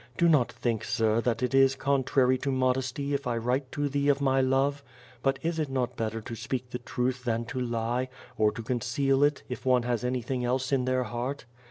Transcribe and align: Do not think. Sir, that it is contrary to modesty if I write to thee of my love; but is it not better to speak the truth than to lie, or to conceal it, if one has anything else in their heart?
Do 0.17 0.27
not 0.27 0.51
think. 0.51 0.83
Sir, 0.83 1.21
that 1.21 1.43
it 1.43 1.53
is 1.53 1.75
contrary 1.75 2.35
to 2.39 2.51
modesty 2.51 3.13
if 3.13 3.27
I 3.27 3.37
write 3.37 3.71
to 3.73 3.87
thee 3.87 4.09
of 4.09 4.19
my 4.19 4.41
love; 4.41 4.83
but 5.21 5.37
is 5.43 5.59
it 5.59 5.69
not 5.69 5.95
better 5.95 6.21
to 6.21 6.35
speak 6.35 6.71
the 6.71 6.79
truth 6.79 7.23
than 7.23 7.45
to 7.45 7.59
lie, 7.61 8.09
or 8.35 8.51
to 8.53 8.63
conceal 8.63 9.23
it, 9.23 9.43
if 9.47 9.63
one 9.63 9.83
has 9.83 10.03
anything 10.03 10.43
else 10.43 10.71
in 10.71 10.85
their 10.85 11.03
heart? 11.03 11.45